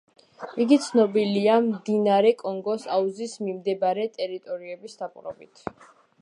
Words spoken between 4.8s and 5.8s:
დაპყრობით.